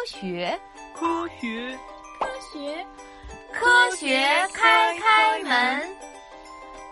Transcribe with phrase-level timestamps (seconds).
[0.00, 0.58] 科学，
[0.94, 1.78] 科学，
[2.18, 2.86] 科学，
[3.52, 4.16] 科学
[4.54, 5.96] 开开门。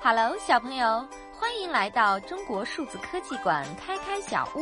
[0.02, 4.60] Hello，小朋友，欢迎来到中国数字科技馆开开小屋，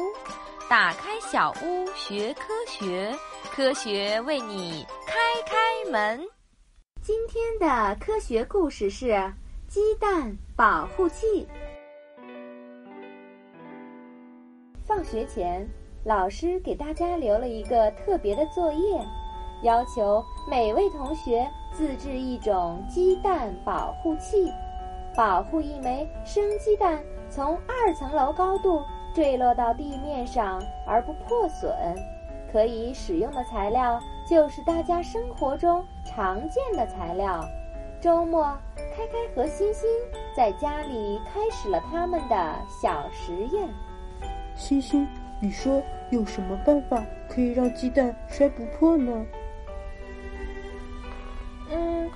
[0.71, 3.13] 打开小屋学科学，
[3.51, 6.25] 科学为你开开门。
[7.03, 9.21] 今天的科学故事是
[9.67, 11.49] 鸡蛋保护器。
[14.87, 15.69] 放学前。
[16.07, 19.05] 老师给大家留了一个特别的作业，
[19.63, 24.49] 要求每位同学自制一种鸡蛋保护器，
[25.17, 28.81] 保护一枚生鸡蛋从二层楼高度
[29.13, 31.73] 坠落到地面上而不破损。
[32.53, 34.01] 可以使用的材料
[34.31, 37.45] 就是大家生活中常见的材料。
[38.01, 38.57] 周末，
[38.95, 39.91] 开开和欣欣
[40.37, 43.69] 在家里开始了他们的小实验。
[44.55, 45.05] 欣欣。
[45.41, 49.27] 你说有什么办法可以让鸡蛋摔不破呢？
[51.71, 52.11] 嗯，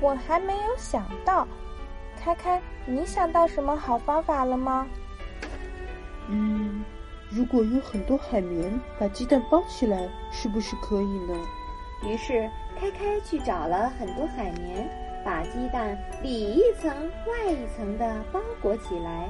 [0.00, 1.46] 我还没有想到。
[2.22, 4.86] 开开，你想到什么好方法了吗？
[6.28, 6.84] 嗯，
[7.30, 11.34] 如果用很多海绵把鸡蛋包起来，是不是可以呢？
[12.06, 12.48] 于是
[12.78, 14.88] 开开去找了很多海绵，
[15.24, 16.90] 把鸡蛋里一层
[17.26, 19.28] 外一层的包裹起来。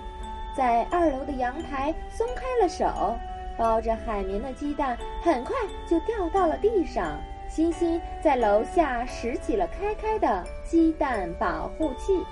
[0.61, 3.17] 在二楼的阳台松开了手，
[3.57, 5.57] 包着海绵的鸡蛋很快
[5.89, 7.19] 就掉到了地上。
[7.49, 12.23] 欣欣在楼下拾起了开开的鸡蛋保护器，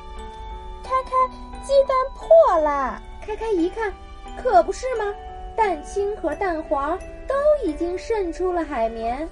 [0.84, 3.00] 开开，鸡蛋破了！
[3.22, 3.90] 开开一看，
[4.36, 5.06] 可不是吗？
[5.56, 9.26] 蛋清和蛋黄都已经渗出了海绵。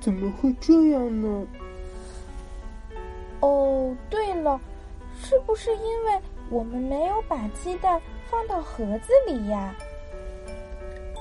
[0.00, 1.46] 怎么会这样呢？
[3.40, 4.60] 哦，对了，
[5.18, 6.20] 是不是因为？
[6.52, 7.98] 我们没有把鸡蛋
[8.30, 9.74] 放到盒子里呀。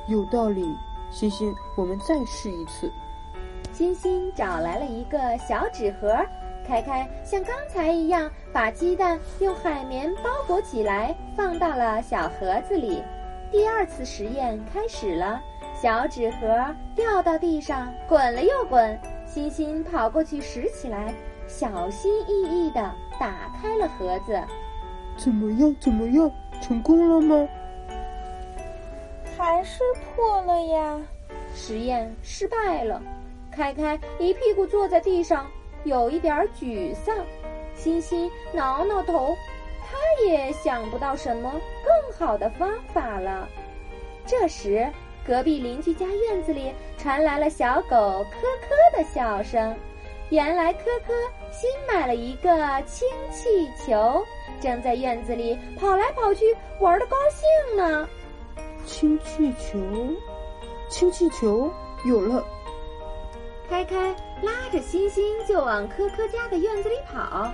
[0.10, 0.62] 有道理，
[1.10, 2.92] 欣欣，我们再试一次。
[3.72, 6.18] 欣欣找来了一个小纸盒，
[6.68, 13.02] 开开像刚才一样把鸡蛋用海绵包裹起来，放到了小盒子里。
[13.50, 15.42] 第二次实验开始了，
[15.82, 19.00] 小纸盒掉到地上，滚了又滚。
[19.26, 21.14] 欣欣跑过去拾起来，
[21.48, 22.82] 小心翼翼地
[23.18, 24.38] 打开了盒子。
[25.24, 25.76] 怎么样？
[25.80, 26.32] 怎么样？
[26.64, 27.48] 成功了吗？
[29.38, 29.84] 还是
[30.16, 31.00] 破了呀！
[31.54, 33.00] 实验失败了。
[33.52, 35.46] 开开一屁股坐在地上，
[35.84, 37.16] 有一点沮丧。
[37.76, 39.36] 欣欣挠挠头，
[39.80, 41.52] 他也想不到什么
[41.86, 43.48] 更好的方法了。
[44.26, 44.92] 这时，
[45.24, 49.76] 隔壁邻居家院子里传来了小狗科科的笑声。
[50.30, 51.14] 原来科科
[51.52, 54.26] 新买了一个氢气球。
[54.62, 56.46] 正在院子里跑来跑去
[56.80, 58.08] 玩的高兴呢。
[58.86, 59.80] 氢气球，
[60.90, 61.72] 氢气球
[62.06, 62.46] 有了。
[63.70, 67.52] 开开拉着欣欣就往科科家的院子里跑。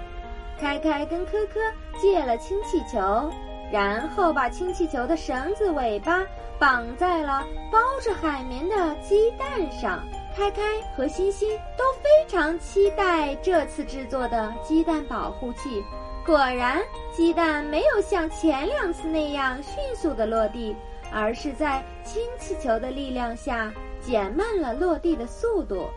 [0.59, 1.59] 开开跟科科
[2.01, 3.31] 借了氢气球，
[3.72, 6.25] 然后把氢气球的绳子尾巴
[6.57, 10.03] 绑在了包着海绵的鸡蛋上。
[10.35, 10.62] 开开
[10.96, 15.84] 和欣欣都非常期待这次制作的鸡蛋保护器。
[16.27, 16.83] 果然，
[17.13, 20.75] 鸡蛋没有像前两次那样迅速的落地，
[21.09, 25.87] 而是在氢气球的力量下减慢了落地的速度。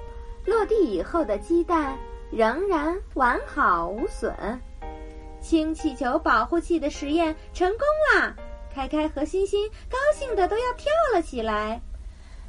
[0.44, 1.98] 落地以后的鸡蛋
[2.30, 4.32] 仍然完好无损。
[5.40, 7.80] 氢气球保护器的实验成功
[8.14, 8.36] 啦！
[8.72, 11.82] 开开和欣欣高兴的都要跳了起来。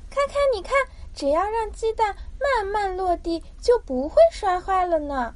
[0.08, 0.72] 开开，你看，
[1.16, 5.34] 只要让鸡蛋慢慢落地，就不会摔坏了呢。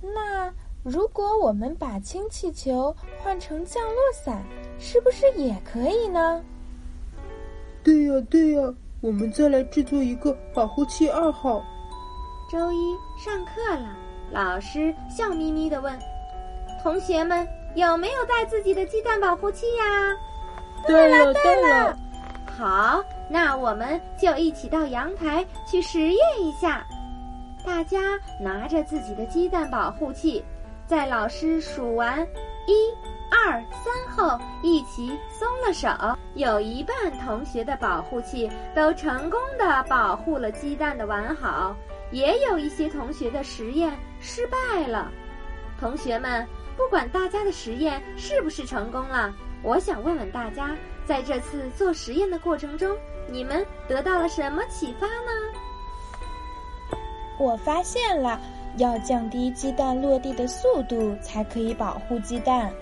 [0.00, 0.54] 那。
[0.88, 4.40] 如果我们把氢气球换成降落伞，
[4.78, 6.40] 是不是也可以呢？
[7.82, 11.60] 对呀，对呀，我们再来制作一个保护器二号。
[12.52, 13.96] 周一上课了，
[14.30, 15.92] 老师笑眯眯的问
[16.80, 20.16] ：“同学们有没有带自己的鸡蛋保护器呀
[20.86, 21.98] ？”“对了，对了。
[22.56, 26.86] ”“好，那我们就一起到阳台去实验一下。”
[27.66, 27.98] 大家
[28.40, 30.44] 拿着自己的鸡蛋保护器。
[30.86, 32.22] 在老师数完
[32.66, 32.74] 一、
[33.28, 35.88] 二、三后，一起松了手。
[36.34, 36.94] 有一半
[37.24, 41.74] 同学的保护器都成功的保护了鸡蛋的完好，
[42.12, 45.10] 也有一些同学的实验失败了。
[45.80, 46.46] 同学们，
[46.76, 52.96] 不管大家的实验是不是成功了，我想问问大家，在这次做实验的过程中，
[53.28, 55.32] 你们得到了什么启发呢？
[57.40, 58.40] 我发现了。
[58.76, 62.72] 要降低鸡蛋落地的速度，才可以保护鸡蛋。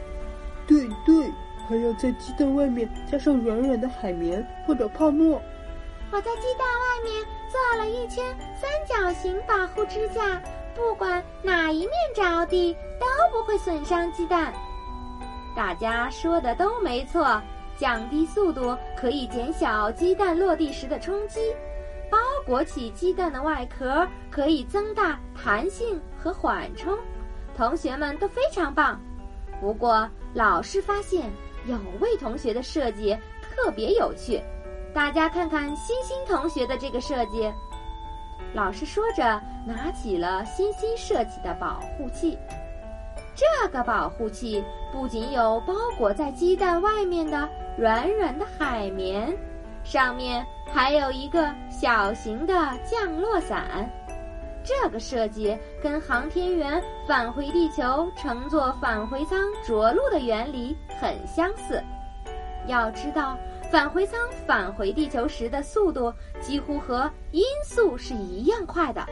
[0.67, 1.31] 对对，
[1.69, 5.41] 还要在鸡蛋外面加上软软的海绵或者泡沫。
[6.11, 8.25] 我在鸡蛋外面做了一圈
[8.61, 10.41] 三角形保护支架，
[10.75, 14.53] 不管哪一面着地都不会损伤鸡蛋。
[15.57, 17.41] 大家说的都没错，
[17.77, 21.41] 降低速度可以减小鸡蛋落地时的冲击，
[22.15, 26.97] 包裹起鸡蛋的外壳可以增大弹性和缓冲。
[27.57, 29.01] 同学们都非常棒。
[29.61, 31.29] 不过老师发现
[31.67, 34.41] 有位同学的设计特别有趣。
[34.95, 37.53] 大家看看欣欣同学的这个设计。
[38.53, 42.39] 老师说着，拿起了欣欣设计的保护器。
[43.35, 44.63] 这个保护器
[44.93, 49.37] 不仅有包裹在鸡蛋外面的软软的海绵，
[49.85, 52.55] 上面还有一个小型的
[52.85, 53.89] 降落伞。
[54.65, 61.81] 这个设计跟航天员返回地球乘坐返回舱着陆的原理很相似。
[62.67, 63.39] 要知道。
[63.71, 69.05] 返回舱返回地球时的速度几乎和音速是一样快的，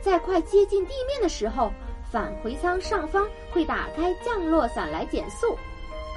[0.00, 1.70] 在快接近地面的时候，
[2.10, 5.56] 返回舱上方会打开降落伞来减速。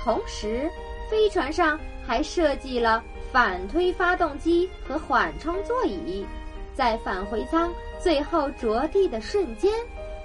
[0.03, 0.67] 同时，
[1.07, 3.03] 飞船上还设计了
[3.33, 6.23] 反推发动机和缓冲座椅，
[6.75, 9.73] 在返回舱最后着地的瞬间，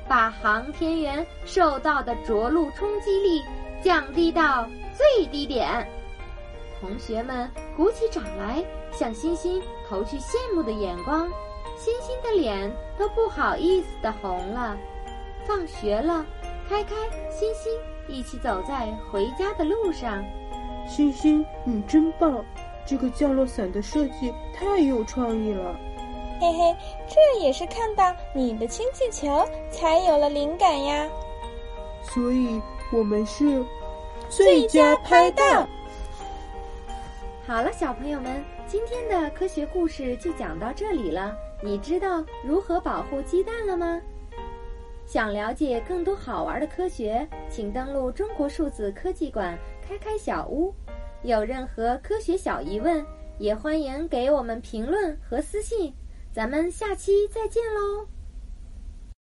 [0.07, 3.43] 把航天员受到的着陆冲击力
[3.83, 5.89] 降低到最低点。
[6.79, 8.63] 同学们鼓起掌来，
[8.93, 9.59] 向欣欣
[9.89, 11.27] 投去羡慕的眼光，
[11.79, 14.77] 欣欣的脸都不好意思的红了。
[15.47, 16.27] 放学了，
[16.69, 16.95] 开开、
[17.31, 17.73] 欣欣
[18.07, 20.23] 一起走在回家的路上。
[20.87, 22.45] 欣欣，你真棒！
[22.89, 25.79] 这个降落伞的设计太有创意了。
[26.41, 26.75] 嘿嘿，
[27.07, 31.07] 这也是看到你的氢气球才有了灵感呀。
[32.03, 32.59] 所以
[32.91, 33.63] 我们是
[34.31, 35.69] 最佳拍档。
[37.47, 41.37] 好了，小朋友们，今天的科学故事就讲到这里了。
[41.63, 44.01] 你知道如何保护鸡蛋了吗？
[45.05, 50.73] 想了解更多好玩的科学，请登录中国数字科技馆开开小屋。
[51.23, 53.05] 有任何科学小疑问，
[53.39, 55.93] 也欢迎给我们评论和私信。
[56.33, 58.07] 咱们下期再见喽！